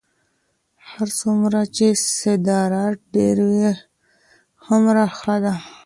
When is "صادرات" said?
2.17-2.97